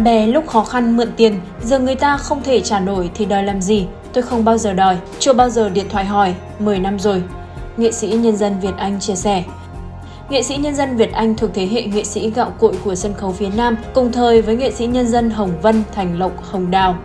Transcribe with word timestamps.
Bạn 0.00 0.04
bè 0.04 0.26
lúc 0.26 0.46
khó 0.46 0.64
khăn 0.64 0.96
mượn 0.96 1.12
tiền, 1.16 1.40
giờ 1.62 1.78
người 1.78 1.94
ta 1.94 2.16
không 2.16 2.42
thể 2.42 2.60
trả 2.60 2.80
nổi 2.80 3.10
thì 3.14 3.24
đòi 3.24 3.42
làm 3.42 3.62
gì? 3.62 3.86
Tôi 4.12 4.22
không 4.22 4.44
bao 4.44 4.58
giờ 4.58 4.72
đòi, 4.72 4.96
chưa 5.18 5.32
bao 5.32 5.50
giờ 5.50 5.68
điện 5.68 5.86
thoại 5.88 6.04
hỏi, 6.04 6.34
10 6.58 6.78
năm 6.78 6.98
rồi. 6.98 7.22
Nghệ 7.76 7.92
sĩ 7.92 8.08
nhân 8.08 8.36
dân 8.36 8.60
Việt 8.60 8.74
Anh 8.76 9.00
chia 9.00 9.14
sẻ. 9.14 9.44
Nghệ 10.30 10.42
sĩ 10.42 10.56
nhân 10.56 10.74
dân 10.74 10.96
Việt 10.96 11.12
Anh 11.12 11.36
thuộc 11.36 11.50
thế 11.54 11.66
hệ 11.66 11.82
nghệ 11.82 12.04
sĩ 12.04 12.30
gạo 12.30 12.52
cội 12.58 12.72
của 12.84 12.94
sân 12.94 13.14
khấu 13.14 13.32
phía 13.32 13.48
Nam, 13.56 13.76
cùng 13.94 14.12
thời 14.12 14.42
với 14.42 14.56
nghệ 14.56 14.70
sĩ 14.70 14.86
nhân 14.86 15.06
dân 15.06 15.30
Hồng 15.30 15.52
Vân, 15.62 15.82
Thành 15.94 16.18
Lộc, 16.18 16.42
Hồng 16.42 16.70
Đào. 16.70 16.96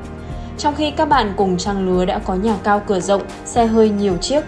Trong 0.58 0.76
khi 0.76 0.92
các 0.92 1.10
bạn 1.10 1.34
cùng 1.38 1.58
trang 1.58 1.88
lứa 1.88 2.06
đã 2.06 2.20
có 2.20 2.36
nhà 2.36 2.56
cao 2.64 2.82
cửa 2.88 3.00
rộng, 3.00 3.22
xe 3.46 3.66
hơi 3.66 3.90
nhiều 3.90 4.18
chiếc, 4.18 4.42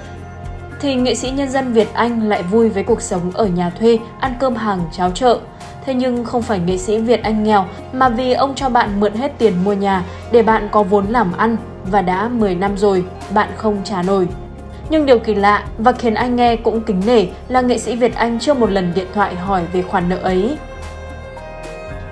thì 0.81 0.95
nghệ 0.95 1.15
sĩ 1.15 1.31
nhân 1.31 1.49
dân 1.49 1.73
Việt 1.73 1.93
Anh 1.93 2.29
lại 2.29 2.43
vui 2.43 2.69
với 2.69 2.83
cuộc 2.83 3.01
sống 3.01 3.31
ở 3.33 3.45
nhà 3.45 3.69
thuê, 3.69 3.99
ăn 4.19 4.33
cơm 4.39 4.55
hàng 4.55 4.81
cháo 4.91 5.11
chợ. 5.11 5.39
Thế 5.87 5.93
nhưng 5.93 6.25
không 6.25 6.41
phải 6.41 6.59
nghệ 6.59 6.77
sĩ 6.77 6.97
Việt 6.97 7.23
Anh 7.23 7.43
nghèo 7.43 7.65
mà 7.93 8.09
vì 8.09 8.33
ông 8.33 8.55
cho 8.55 8.69
bạn 8.69 8.99
mượn 8.99 9.13
hết 9.13 9.31
tiền 9.37 9.53
mua 9.63 9.73
nhà 9.73 10.03
để 10.31 10.43
bạn 10.43 10.69
có 10.71 10.83
vốn 10.83 11.05
làm 11.09 11.33
ăn 11.37 11.57
và 11.85 12.01
đã 12.01 12.27
10 12.27 12.55
năm 12.55 12.77
rồi 12.77 13.03
bạn 13.33 13.49
không 13.55 13.77
trả 13.83 14.01
nổi. 14.01 14.27
Nhưng 14.89 15.05
điều 15.05 15.19
kỳ 15.19 15.35
lạ 15.35 15.63
và 15.77 15.91
khiến 15.91 16.13
anh 16.13 16.35
nghe 16.35 16.55
cũng 16.55 16.81
kính 16.81 17.01
nể 17.05 17.25
là 17.47 17.61
nghệ 17.61 17.77
sĩ 17.77 17.95
Việt 17.95 18.15
Anh 18.15 18.39
chưa 18.39 18.53
một 18.53 18.71
lần 18.71 18.93
điện 18.95 19.07
thoại 19.13 19.35
hỏi 19.35 19.61
về 19.73 19.81
khoản 19.81 20.09
nợ 20.09 20.17
ấy. 20.17 20.57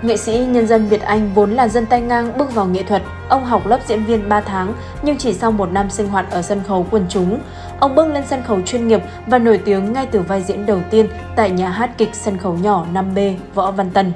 Nghệ 0.02 0.18
sĩ 0.18 0.38
nhân 0.38 0.68
dân 0.68 0.88
Việt 0.88 1.02
Anh 1.02 1.32
vốn 1.36 1.52
là 1.52 1.68
dân 1.68 1.86
tay 1.86 2.02
ngang 2.02 2.38
bước 2.38 2.56
vào 2.56 2.66
nghệ 2.66 2.84
thuật. 2.84 3.02
Ông 3.30 3.46
học 3.46 3.68
lớp 3.68 3.80
diễn 3.88 4.04
viên 4.04 4.30
3 4.30 4.42
tháng, 4.42 4.74
nhưng 5.02 5.18
chỉ 5.18 5.34
sau 5.34 5.52
một 5.52 5.72
năm 5.72 5.90
sinh 5.90 6.08
hoạt 6.08 6.32
ở 6.32 6.42
sân 6.42 6.62
khấu 6.68 6.86
quần 6.92 7.06
chúng, 7.10 7.40
ông 7.80 7.96
bước 7.96 8.08
lên 8.08 8.24
sân 8.28 8.44
khấu 8.44 8.62
chuyên 8.62 8.88
nghiệp 8.88 9.02
và 9.28 9.40
nổi 9.40 9.60
tiếng 9.66 9.94
ngay 9.94 10.08
từ 10.12 10.20
vai 10.20 10.42
diễn 10.42 10.66
đầu 10.66 10.80
tiên 10.92 11.08
tại 11.36 11.52
nhà 11.52 11.70
hát 11.70 11.92
kịch 11.98 12.16
sân 12.16 12.38
khấu 12.38 12.54
nhỏ 12.54 12.86
5B 12.94 13.36
Võ 13.54 13.72
Văn 13.72 13.90
Tần. 13.90 14.12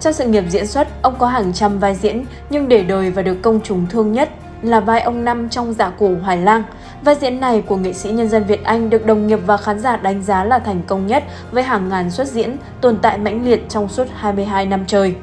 Trong 0.00 0.12
sự 0.12 0.26
nghiệp 0.26 0.44
diễn 0.48 0.66
xuất, 0.66 1.02
ông 1.02 1.14
có 1.18 1.26
hàng 1.26 1.52
trăm 1.52 1.78
vai 1.78 1.94
diễn, 1.94 2.24
nhưng 2.50 2.68
để 2.68 2.82
đời 2.82 3.10
và 3.10 3.22
được 3.22 3.42
công 3.42 3.60
chúng 3.64 3.86
thương 3.86 4.12
nhất 4.12 4.30
là 4.62 4.80
vai 4.80 5.00
ông 5.00 5.24
Năm 5.24 5.48
trong 5.48 5.72
dạ 5.72 5.92
cổ 5.98 6.10
Hoài 6.22 6.36
Lang. 6.36 6.62
Vai 7.02 7.14
diễn 7.14 7.40
này 7.40 7.62
của 7.66 7.76
nghệ 7.76 7.92
sĩ 7.92 8.10
nhân 8.10 8.28
dân 8.28 8.44
Việt 8.44 8.64
Anh 8.64 8.90
được 8.90 9.06
đồng 9.06 9.26
nghiệp 9.26 9.38
và 9.46 9.56
khán 9.56 9.78
giả 9.78 9.96
đánh 9.96 10.22
giá 10.22 10.44
là 10.44 10.58
thành 10.58 10.80
công 10.86 11.06
nhất 11.06 11.24
với 11.52 11.62
hàng 11.62 11.88
ngàn 11.88 12.10
xuất 12.10 12.28
diễn 12.28 12.56
tồn 12.80 12.98
tại 13.02 13.18
mãnh 13.18 13.44
liệt 13.44 13.68
trong 13.68 13.88
suốt 13.88 14.06
22 14.14 14.66
năm 14.66 14.84
trời. 14.86 15.14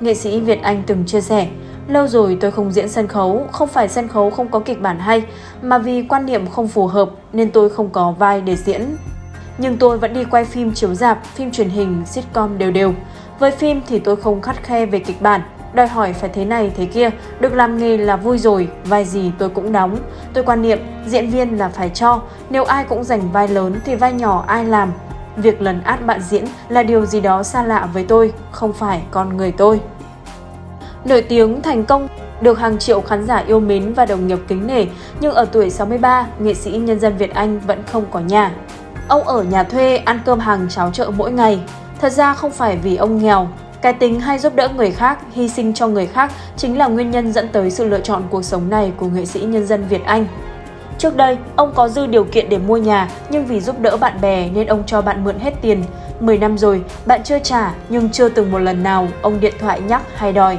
Nghệ 0.00 0.14
sĩ 0.14 0.40
Việt 0.40 0.62
Anh 0.62 0.82
từng 0.86 1.04
chia 1.06 1.20
sẻ, 1.20 1.46
Lâu 1.88 2.06
rồi 2.06 2.38
tôi 2.40 2.50
không 2.50 2.72
diễn 2.72 2.88
sân 2.88 3.06
khấu, 3.06 3.46
không 3.52 3.68
phải 3.68 3.88
sân 3.88 4.08
khấu 4.08 4.30
không 4.30 4.48
có 4.48 4.58
kịch 4.58 4.80
bản 4.80 4.98
hay, 4.98 5.24
mà 5.62 5.78
vì 5.78 6.02
quan 6.02 6.26
niệm 6.26 6.46
không 6.46 6.68
phù 6.68 6.86
hợp 6.86 7.10
nên 7.32 7.50
tôi 7.50 7.70
không 7.70 7.90
có 7.90 8.14
vai 8.18 8.40
để 8.40 8.56
diễn. 8.56 8.96
Nhưng 9.58 9.76
tôi 9.76 9.98
vẫn 9.98 10.14
đi 10.14 10.24
quay 10.24 10.44
phim 10.44 10.74
chiếu 10.74 10.94
dạp, 10.94 11.24
phim 11.24 11.50
truyền 11.50 11.68
hình, 11.68 12.02
sitcom 12.06 12.58
đều 12.58 12.70
đều. 12.70 12.94
Với 13.38 13.50
phim 13.50 13.80
thì 13.88 13.98
tôi 13.98 14.16
không 14.16 14.42
khắt 14.42 14.62
khe 14.62 14.86
về 14.86 14.98
kịch 14.98 15.22
bản, 15.22 15.40
đòi 15.72 15.86
hỏi 15.86 16.12
phải 16.12 16.30
thế 16.34 16.44
này 16.44 16.72
thế 16.76 16.84
kia, 16.84 17.10
được 17.40 17.54
làm 17.54 17.78
nghề 17.78 17.96
là 17.96 18.16
vui 18.16 18.38
rồi, 18.38 18.68
vai 18.84 19.04
gì 19.04 19.32
tôi 19.38 19.48
cũng 19.48 19.72
đóng. 19.72 19.96
Tôi 20.32 20.44
quan 20.44 20.62
niệm 20.62 20.78
diễn 21.06 21.30
viên 21.30 21.58
là 21.58 21.68
phải 21.68 21.88
cho, 21.88 22.22
nếu 22.50 22.64
ai 22.64 22.84
cũng 22.84 23.04
giành 23.04 23.32
vai 23.32 23.48
lớn 23.48 23.80
thì 23.84 23.94
vai 23.94 24.12
nhỏ 24.12 24.44
ai 24.46 24.64
làm. 24.64 24.92
Việc 25.36 25.62
lần 25.62 25.82
át 25.82 26.06
bạn 26.06 26.20
diễn 26.28 26.44
là 26.68 26.82
điều 26.82 27.06
gì 27.06 27.20
đó 27.20 27.42
xa 27.42 27.62
lạ 27.62 27.88
với 27.92 28.04
tôi, 28.04 28.32
không 28.50 28.72
phải 28.72 29.02
con 29.10 29.36
người 29.36 29.52
tôi. 29.52 29.80
Nổi 31.04 31.22
tiếng 31.22 31.62
thành 31.62 31.84
công 31.84 32.08
được 32.40 32.58
hàng 32.58 32.78
triệu 32.78 33.00
khán 33.00 33.26
giả 33.26 33.36
yêu 33.46 33.60
mến 33.60 33.92
và 33.92 34.06
đồng 34.06 34.26
nghiệp 34.26 34.38
kính 34.48 34.66
nể, 34.66 34.86
nhưng 35.20 35.34
ở 35.34 35.44
tuổi 35.44 35.70
63, 35.70 36.26
nghệ 36.38 36.54
sĩ 36.54 36.70
nhân 36.70 37.00
dân 37.00 37.16
Việt 37.16 37.34
Anh 37.34 37.60
vẫn 37.60 37.82
không 37.92 38.04
có 38.10 38.20
nhà. 38.20 38.52
Ông 39.08 39.22
ở 39.22 39.42
nhà 39.42 39.62
thuê 39.62 39.96
ăn 39.96 40.20
cơm 40.24 40.38
hàng 40.38 40.66
cháo 40.68 40.90
chợ 40.92 41.10
mỗi 41.16 41.32
ngày. 41.32 41.60
Thật 42.00 42.12
ra 42.12 42.34
không 42.34 42.50
phải 42.50 42.76
vì 42.76 42.96
ông 42.96 43.22
nghèo, 43.22 43.48
cái 43.82 43.92
tính 43.92 44.20
hay 44.20 44.38
giúp 44.38 44.54
đỡ 44.54 44.68
người 44.76 44.90
khác, 44.90 45.18
hy 45.32 45.48
sinh 45.48 45.74
cho 45.74 45.88
người 45.88 46.06
khác 46.06 46.32
chính 46.56 46.78
là 46.78 46.86
nguyên 46.86 47.10
nhân 47.10 47.32
dẫn 47.32 47.48
tới 47.48 47.70
sự 47.70 47.88
lựa 47.88 48.00
chọn 48.00 48.22
cuộc 48.30 48.44
sống 48.44 48.70
này 48.70 48.92
của 48.96 49.06
nghệ 49.08 49.24
sĩ 49.24 49.40
nhân 49.40 49.66
dân 49.66 49.84
Việt 49.88 50.04
Anh. 50.04 50.26
Trước 50.98 51.16
đây, 51.16 51.38
ông 51.56 51.72
có 51.74 51.88
dư 51.88 52.06
điều 52.06 52.24
kiện 52.24 52.48
để 52.48 52.58
mua 52.58 52.76
nhà, 52.76 53.08
nhưng 53.30 53.46
vì 53.46 53.60
giúp 53.60 53.80
đỡ 53.80 53.96
bạn 53.96 54.20
bè 54.20 54.48
nên 54.54 54.66
ông 54.66 54.82
cho 54.86 55.02
bạn 55.02 55.24
mượn 55.24 55.38
hết 55.38 55.54
tiền. 55.62 55.84
10 56.20 56.38
năm 56.38 56.58
rồi, 56.58 56.82
bạn 57.06 57.22
chưa 57.24 57.38
trả, 57.38 57.74
nhưng 57.88 58.10
chưa 58.10 58.28
từng 58.28 58.50
một 58.50 58.58
lần 58.58 58.82
nào 58.82 59.08
ông 59.22 59.40
điện 59.40 59.54
thoại 59.60 59.80
nhắc 59.80 60.02
hay 60.16 60.32
đòi. 60.32 60.58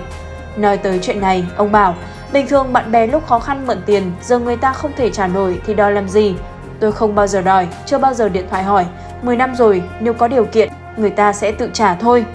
Nói 0.59 0.78
tới 0.78 1.00
chuyện 1.02 1.22
này, 1.22 1.46
ông 1.58 1.72
bảo, 1.72 1.96
bình 2.34 2.47
thường 2.47 2.74
bạn 2.74 2.92
bè 2.92 3.08
lúc 3.08 3.28
khó 3.28 3.40
khăn 3.40 3.68
mượn 3.68 3.78
tiền, 3.86 4.12
giờ 4.22 4.40
người 4.40 4.56
ta 4.56 4.74
không 4.74 4.92
thể 4.97 5.09
trả 5.09 5.28
nổi 5.28 5.62
thì 5.66 5.74
đòi 5.74 5.92
làm 5.92 6.09
gì? 6.09 6.36
Tôi 6.80 6.92
không 6.92 7.16
bao 7.16 7.28
giờ 7.28 7.42
đòi, 7.42 7.68
chưa 7.86 7.97
bao 7.97 8.14
giờ 8.14 8.30
điện 8.30 8.46
thoại 8.50 8.64
hỏi. 8.64 8.86
10 9.22 9.36
năm 9.36 9.56
rồi, 9.56 9.84
nếu 10.00 10.14
có 10.14 10.28
điều 10.28 10.46
kiện, 10.46 10.70
người 10.97 11.09
ta 11.09 11.34
sẽ 11.34 11.52
tự 11.52 11.70
trả 11.74 11.96
thôi. 11.96 12.25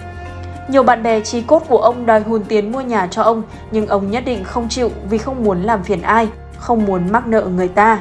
Nhiều 0.67 0.83
bạn 0.83 1.03
bè 1.03 1.21
trí 1.21 1.41
cốt 1.41 1.63
của 1.67 1.77
ông 1.77 2.05
đòi 2.05 2.19
hùn 2.19 2.43
tiền 2.43 2.71
mua 2.71 2.81
nhà 2.81 3.07
cho 3.11 3.21
ông, 3.21 3.43
nhưng 3.71 3.87
ông 3.87 4.11
nhất 4.11 4.23
định 4.25 4.43
không 4.43 4.69
chịu 4.69 4.89
vì 5.09 5.17
không 5.17 5.43
muốn 5.43 5.61
làm 5.61 5.83
phiền 5.83 6.01
ai, 6.01 6.27
không 6.57 6.85
muốn 6.85 7.01
mắc 7.11 7.27
nợ 7.27 7.41
người 7.41 7.67
ta. 7.67 7.99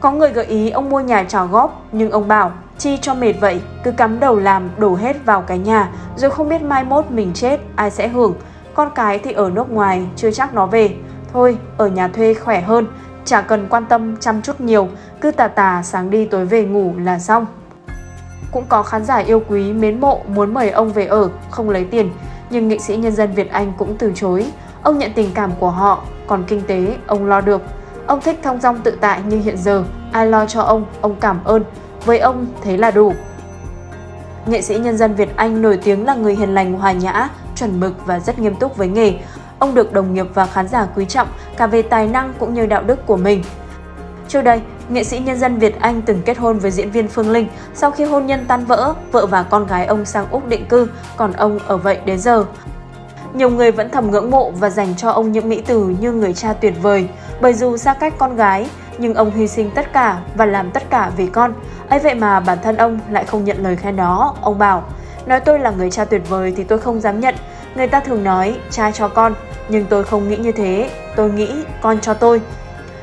Có 0.00 0.12
người 0.12 0.30
gợi 0.30 0.44
ý 0.44 0.70
ông 0.70 0.90
mua 0.90 1.00
nhà 1.00 1.24
trả 1.28 1.44
góp, 1.44 1.82
nhưng 1.92 2.10
ông 2.10 2.28
bảo 2.28 2.52
chi 2.78 2.98
cho 3.02 3.14
mệt 3.14 3.32
vậy, 3.32 3.60
cứ 3.84 3.90
cắm 3.90 4.20
đầu 4.20 4.36
làm 4.36 4.70
đổ 4.76 4.94
hết 4.94 5.16
vào 5.24 5.42
cái 5.42 5.58
nhà, 5.58 5.88
rồi 6.16 6.30
không 6.30 6.48
biết 6.48 6.62
mai 6.62 6.84
mốt 6.84 7.10
mình 7.10 7.30
chết 7.34 7.60
ai 7.76 7.90
sẽ 7.90 8.08
hưởng. 8.08 8.34
Con 8.74 8.90
cái 8.94 9.18
thì 9.18 9.32
ở 9.32 9.50
nước 9.50 9.70
ngoài, 9.70 10.06
chưa 10.16 10.30
chắc 10.30 10.54
nó 10.54 10.66
về. 10.66 10.96
Thôi, 11.32 11.58
ở 11.76 11.88
nhà 11.88 12.08
thuê 12.08 12.34
khỏe 12.34 12.60
hơn, 12.60 12.86
chả 13.24 13.40
cần 13.40 13.66
quan 13.70 13.86
tâm 13.86 14.16
chăm 14.16 14.42
chút 14.42 14.60
nhiều, 14.60 14.88
cứ 15.20 15.30
tà 15.30 15.48
tà 15.48 15.82
sáng 15.82 16.10
đi 16.10 16.24
tối 16.24 16.46
về 16.46 16.64
ngủ 16.64 16.92
là 16.98 17.18
xong. 17.18 17.46
Cũng 18.52 18.64
có 18.68 18.82
khán 18.82 19.04
giả 19.04 19.16
yêu 19.16 19.42
quý, 19.48 19.72
mến 19.72 20.00
mộ 20.00 20.20
muốn 20.28 20.54
mời 20.54 20.70
ông 20.70 20.92
về 20.92 21.06
ở, 21.06 21.28
không 21.50 21.70
lấy 21.70 21.84
tiền, 21.84 22.10
nhưng 22.50 22.68
nghệ 22.68 22.78
sĩ 22.78 22.96
nhân 22.96 23.12
dân 23.12 23.32
Việt 23.32 23.52
Anh 23.52 23.72
cũng 23.78 23.96
từ 23.98 24.12
chối. 24.14 24.46
Ông 24.82 24.98
nhận 24.98 25.12
tình 25.14 25.30
cảm 25.34 25.50
của 25.58 25.70
họ, 25.70 26.02
còn 26.26 26.44
kinh 26.46 26.62
tế 26.62 26.96
ông 27.06 27.26
lo 27.26 27.40
được. 27.40 27.62
Ông 28.06 28.20
thích 28.20 28.40
thông 28.42 28.60
dong 28.60 28.78
tự 28.78 28.90
tại 29.00 29.20
như 29.28 29.40
hiện 29.40 29.56
giờ, 29.56 29.84
ai 30.12 30.26
lo 30.26 30.46
cho 30.46 30.60
ông, 30.60 30.84
ông 31.00 31.16
cảm 31.20 31.44
ơn. 31.44 31.64
Với 32.04 32.18
ông, 32.18 32.46
thế 32.62 32.76
là 32.76 32.90
đủ. 32.90 33.14
Nghệ 34.46 34.62
sĩ 34.62 34.78
nhân 34.78 34.96
dân 34.96 35.14
Việt 35.14 35.36
Anh 35.36 35.62
nổi 35.62 35.78
tiếng 35.84 36.06
là 36.06 36.14
người 36.14 36.34
hiền 36.34 36.54
lành 36.54 36.72
hòa 36.72 36.92
nhã, 36.92 37.28
chuẩn 37.56 37.80
mực 37.80 38.06
và 38.06 38.20
rất 38.20 38.38
nghiêm 38.38 38.54
túc 38.54 38.76
với 38.76 38.88
nghề. 38.88 39.14
Ông 39.58 39.74
được 39.74 39.92
đồng 39.92 40.14
nghiệp 40.14 40.26
và 40.34 40.46
khán 40.46 40.68
giả 40.68 40.86
quý 40.96 41.04
trọng 41.04 41.28
cả 41.56 41.66
về 41.66 41.82
tài 41.82 42.08
năng 42.08 42.32
cũng 42.38 42.54
như 42.54 42.66
đạo 42.66 42.82
đức 42.82 43.06
của 43.06 43.16
mình. 43.16 43.42
Trước 44.28 44.42
đây, 44.42 44.60
nghệ 44.88 45.04
sĩ 45.04 45.18
nhân 45.18 45.38
dân 45.38 45.58
Việt 45.58 45.80
Anh 45.80 46.02
từng 46.02 46.22
kết 46.24 46.38
hôn 46.38 46.58
với 46.58 46.70
diễn 46.70 46.90
viên 46.90 47.08
Phương 47.08 47.30
Linh. 47.30 47.48
Sau 47.74 47.90
khi 47.90 48.04
hôn 48.04 48.26
nhân 48.26 48.44
tan 48.48 48.64
vỡ, 48.64 48.94
vợ 49.12 49.26
và 49.26 49.42
con 49.42 49.66
gái 49.66 49.86
ông 49.86 50.04
sang 50.04 50.26
Úc 50.30 50.48
định 50.48 50.66
cư, 50.66 50.88
còn 51.16 51.32
ông 51.32 51.58
ở 51.66 51.76
vậy 51.76 51.98
đến 52.04 52.18
giờ. 52.18 52.44
Nhiều 53.34 53.50
người 53.50 53.70
vẫn 53.70 53.90
thầm 53.90 54.10
ngưỡng 54.10 54.30
mộ 54.30 54.50
và 54.50 54.70
dành 54.70 54.94
cho 54.96 55.10
ông 55.10 55.32
những 55.32 55.48
mỹ 55.48 55.62
từ 55.66 55.88
như 56.00 56.12
người 56.12 56.32
cha 56.32 56.52
tuyệt 56.52 56.74
vời, 56.82 57.08
bởi 57.40 57.54
dù 57.54 57.76
xa 57.76 57.94
cách 57.94 58.14
con 58.18 58.36
gái, 58.36 58.68
nhưng 58.98 59.14
ông 59.14 59.30
hy 59.30 59.48
sinh 59.48 59.70
tất 59.74 59.92
cả 59.92 60.18
và 60.36 60.46
làm 60.46 60.70
tất 60.70 60.90
cả 60.90 61.10
vì 61.16 61.26
con. 61.26 61.54
ấy 61.88 61.98
vậy 61.98 62.14
mà 62.14 62.40
bản 62.40 62.58
thân 62.62 62.76
ông 62.76 62.98
lại 63.10 63.24
không 63.24 63.44
nhận 63.44 63.62
lời 63.62 63.76
khen 63.76 63.96
đó, 63.96 64.36
ông 64.40 64.58
bảo. 64.58 64.82
Nói 65.26 65.40
tôi 65.40 65.58
là 65.58 65.70
người 65.70 65.90
cha 65.90 66.04
tuyệt 66.04 66.22
vời 66.28 66.52
thì 66.56 66.64
tôi 66.64 66.78
không 66.78 67.00
dám 67.00 67.20
nhận. 67.20 67.34
Người 67.74 67.86
ta 67.86 68.00
thường 68.00 68.24
nói 68.24 68.56
cha 68.70 68.90
cho 68.90 69.08
con, 69.08 69.34
nhưng 69.68 69.84
tôi 69.84 70.04
không 70.04 70.28
nghĩ 70.28 70.36
như 70.36 70.52
thế. 70.52 70.90
Tôi 71.16 71.30
nghĩ 71.30 71.50
con 71.80 72.00
cho 72.00 72.14
tôi. 72.14 72.40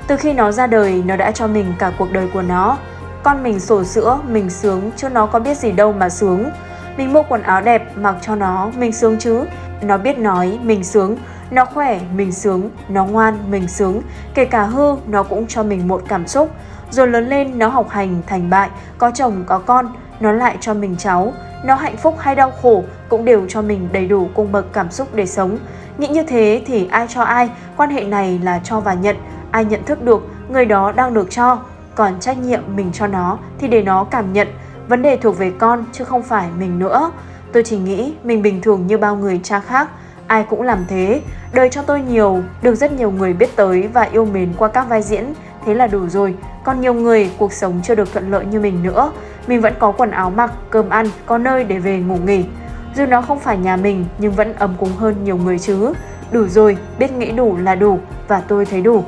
Từ 0.07 0.17
khi 0.17 0.33
nó 0.33 0.51
ra 0.51 0.67
đời, 0.67 1.03
nó 1.05 1.15
đã 1.15 1.31
cho 1.31 1.47
mình 1.47 1.73
cả 1.79 1.91
cuộc 1.97 2.11
đời 2.11 2.27
của 2.33 2.41
nó. 2.41 2.77
Con 3.23 3.43
mình 3.43 3.59
sổ 3.59 3.83
sữa, 3.83 4.19
mình 4.27 4.49
sướng, 4.49 4.91
chứ 4.95 5.09
nó 5.09 5.25
có 5.25 5.39
biết 5.39 5.57
gì 5.57 5.71
đâu 5.71 5.93
mà 5.93 6.09
sướng. 6.09 6.49
Mình 6.97 7.13
mua 7.13 7.23
quần 7.23 7.41
áo 7.41 7.61
đẹp, 7.61 7.97
mặc 7.97 8.15
cho 8.21 8.35
nó, 8.35 8.71
mình 8.77 8.91
sướng 8.91 9.17
chứ. 9.19 9.45
Nó 9.81 9.97
biết 9.97 10.17
nói, 10.17 10.59
mình 10.63 10.83
sướng. 10.83 11.17
Nó 11.51 11.65
khỏe, 11.65 11.99
mình 12.15 12.31
sướng. 12.31 12.69
Nó 12.89 13.05
ngoan, 13.05 13.37
mình 13.51 13.67
sướng. 13.67 14.01
Kể 14.33 14.45
cả 14.45 14.63
hư, 14.63 14.95
nó 15.07 15.23
cũng 15.23 15.47
cho 15.47 15.63
mình 15.63 15.87
một 15.87 16.03
cảm 16.07 16.27
xúc. 16.27 16.49
Rồi 16.91 17.07
lớn 17.07 17.29
lên, 17.29 17.59
nó 17.59 17.67
học 17.67 17.89
hành, 17.89 18.21
thành 18.27 18.49
bại, 18.49 18.69
có 18.97 19.11
chồng, 19.11 19.43
có 19.47 19.59
con. 19.59 19.93
Nó 20.21 20.31
lại 20.31 20.57
cho 20.61 20.73
mình 20.73 20.95
cháu. 20.97 21.33
Nó 21.65 21.75
hạnh 21.75 21.97
phúc 21.97 22.15
hay 22.19 22.35
đau 22.35 22.51
khổ 22.61 22.83
cũng 23.09 23.25
đều 23.25 23.45
cho 23.49 23.61
mình 23.61 23.89
đầy 23.91 24.07
đủ 24.07 24.27
cung 24.33 24.51
bậc 24.51 24.73
cảm 24.73 24.91
xúc 24.91 25.07
để 25.13 25.25
sống. 25.25 25.57
Nghĩ 25.97 26.07
như 26.07 26.23
thế 26.23 26.61
thì 26.65 26.87
ai 26.91 27.05
cho 27.09 27.21
ai, 27.21 27.49
quan 27.77 27.89
hệ 27.89 28.03
này 28.03 28.39
là 28.43 28.61
cho 28.63 28.79
và 28.79 28.93
nhận, 28.93 29.15
ai 29.51 29.65
nhận 29.65 29.83
thức 29.83 30.03
được 30.03 30.27
người 30.49 30.65
đó 30.65 30.91
đang 30.91 31.13
được 31.13 31.31
cho, 31.31 31.59
còn 31.95 32.19
trách 32.19 32.37
nhiệm 32.37 32.61
mình 32.75 32.89
cho 32.93 33.07
nó 33.07 33.37
thì 33.59 33.67
để 33.67 33.81
nó 33.81 34.03
cảm 34.03 34.33
nhận, 34.33 34.47
vấn 34.87 35.01
đề 35.01 35.17
thuộc 35.17 35.37
về 35.37 35.51
con 35.57 35.85
chứ 35.91 36.03
không 36.03 36.23
phải 36.23 36.47
mình 36.59 36.79
nữa. 36.79 37.11
Tôi 37.53 37.63
chỉ 37.63 37.77
nghĩ 37.77 38.13
mình 38.23 38.41
bình 38.41 38.61
thường 38.61 38.87
như 38.87 38.97
bao 38.97 39.15
người 39.15 39.39
cha 39.43 39.59
khác, 39.59 39.89
ai 40.27 40.45
cũng 40.49 40.61
làm 40.61 40.85
thế. 40.87 41.21
Đời 41.53 41.69
cho 41.69 41.81
tôi 41.81 42.01
nhiều, 42.01 42.43
được 42.61 42.75
rất 42.75 42.91
nhiều 42.91 43.11
người 43.11 43.33
biết 43.33 43.55
tới 43.55 43.89
và 43.93 44.01
yêu 44.01 44.25
mến 44.25 44.53
qua 44.57 44.67
các 44.67 44.89
vai 44.89 45.01
diễn, 45.01 45.33
thế 45.65 45.73
là 45.73 45.87
đủ 45.87 46.09
rồi. 46.09 46.35
Còn 46.63 46.81
nhiều 46.81 46.93
người 46.93 47.31
cuộc 47.37 47.53
sống 47.53 47.79
chưa 47.83 47.95
được 47.95 48.13
thuận 48.13 48.31
lợi 48.31 48.45
như 48.45 48.59
mình 48.59 48.83
nữa, 48.83 49.11
mình 49.47 49.61
vẫn 49.61 49.73
có 49.79 49.91
quần 49.91 50.11
áo 50.11 50.29
mặc, 50.29 50.51
cơm 50.69 50.89
ăn, 50.89 51.05
có 51.25 51.37
nơi 51.37 51.63
để 51.63 51.79
về 51.79 51.99
ngủ 51.99 52.17
nghỉ. 52.25 52.43
Dù 52.95 53.05
nó 53.05 53.21
không 53.21 53.39
phải 53.39 53.57
nhà 53.57 53.75
mình 53.75 54.05
nhưng 54.17 54.31
vẫn 54.31 54.53
ấm 54.53 54.75
cúng 54.79 54.91
hơn 54.97 55.23
nhiều 55.23 55.37
người 55.37 55.59
chứ. 55.59 55.93
Đủ 56.31 56.47
rồi, 56.47 56.77
biết 56.99 57.11
nghĩ 57.11 57.31
đủ 57.31 57.57
là 57.57 57.75
đủ 57.75 57.99
và 58.27 58.41
tôi 58.47 58.65
thấy 58.65 58.81
đủ. 58.81 59.03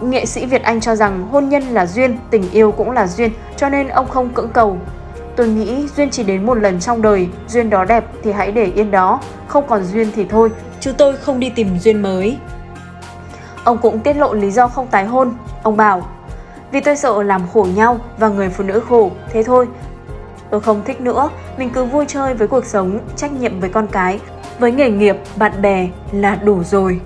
Nghệ 0.00 0.26
sĩ 0.26 0.46
Việt 0.46 0.62
Anh 0.62 0.80
cho 0.80 0.96
rằng 0.96 1.28
hôn 1.30 1.48
nhân 1.48 1.62
là 1.62 1.86
duyên, 1.86 2.18
tình 2.30 2.50
yêu 2.50 2.72
cũng 2.72 2.90
là 2.90 3.06
duyên, 3.06 3.30
cho 3.56 3.68
nên 3.68 3.88
ông 3.88 4.08
không 4.08 4.28
cưỡng 4.28 4.48
cầu. 4.48 4.78
Tôi 5.36 5.48
nghĩ 5.48 5.88
duyên 5.96 6.10
chỉ 6.10 6.22
đến 6.22 6.46
một 6.46 6.54
lần 6.54 6.80
trong 6.80 7.02
đời, 7.02 7.28
duyên 7.48 7.70
đó 7.70 7.84
đẹp 7.84 8.04
thì 8.22 8.32
hãy 8.32 8.52
để 8.52 8.64
yên 8.64 8.90
đó, 8.90 9.20
không 9.46 9.64
còn 9.68 9.84
duyên 9.84 10.08
thì 10.14 10.26
thôi, 10.30 10.50
chứ 10.80 10.92
tôi 10.92 11.16
không 11.16 11.40
đi 11.40 11.50
tìm 11.50 11.78
duyên 11.78 12.02
mới. 12.02 12.38
Ông 13.64 13.78
cũng 13.78 14.00
tiết 14.00 14.16
lộ 14.16 14.34
lý 14.34 14.50
do 14.50 14.68
không 14.68 14.86
tái 14.86 15.04
hôn. 15.04 15.32
Ông 15.66 15.76
bảo, 15.76 16.02
vì 16.72 16.80
tôi 16.80 16.96
sợ 16.96 17.22
làm 17.22 17.42
khổ 17.54 17.66
nhau 17.74 17.98
và 18.18 18.28
người 18.28 18.48
phụ 18.48 18.64
nữ 18.64 18.80
khổ, 18.88 19.10
thế 19.30 19.42
thôi. 19.42 19.68
Tôi 20.50 20.60
không 20.60 20.82
thích 20.84 21.00
nữa, 21.00 21.30
mình 21.58 21.70
cứ 21.70 21.84
vui 21.84 22.04
chơi 22.08 22.34
với 22.34 22.48
cuộc 22.48 22.64
sống, 22.64 22.98
trách 23.16 23.32
nhiệm 23.32 23.60
với 23.60 23.70
con 23.70 23.86
cái, 23.86 24.20
với 24.58 24.72
nghề 24.72 24.90
nghiệp, 24.90 25.16
bạn 25.36 25.62
bè 25.62 25.88
là 26.12 26.34
đủ 26.34 26.62
rồi. 26.64 27.00